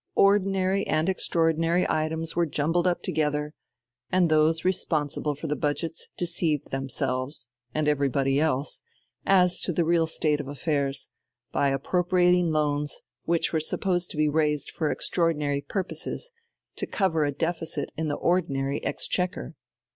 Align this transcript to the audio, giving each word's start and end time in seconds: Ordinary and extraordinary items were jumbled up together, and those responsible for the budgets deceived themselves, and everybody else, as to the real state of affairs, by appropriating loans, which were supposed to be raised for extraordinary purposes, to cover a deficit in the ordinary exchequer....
Ordinary 0.15 0.83
and 0.87 1.07
extraordinary 1.07 1.85
items 1.87 2.35
were 2.35 2.47
jumbled 2.47 2.87
up 2.87 3.03
together, 3.03 3.53
and 4.11 4.29
those 4.31 4.65
responsible 4.65 5.35
for 5.35 5.45
the 5.45 5.55
budgets 5.55 6.07
deceived 6.17 6.71
themselves, 6.71 7.49
and 7.75 7.87
everybody 7.87 8.39
else, 8.39 8.81
as 9.27 9.61
to 9.61 9.71
the 9.71 9.85
real 9.85 10.07
state 10.07 10.39
of 10.39 10.47
affairs, 10.47 11.09
by 11.51 11.69
appropriating 11.69 12.49
loans, 12.49 13.01
which 13.25 13.53
were 13.53 13.59
supposed 13.59 14.09
to 14.09 14.17
be 14.17 14.27
raised 14.27 14.71
for 14.71 14.89
extraordinary 14.89 15.61
purposes, 15.61 16.31
to 16.77 16.87
cover 16.87 17.23
a 17.23 17.31
deficit 17.31 17.91
in 17.95 18.07
the 18.07 18.15
ordinary 18.15 18.83
exchequer.... 18.83 19.53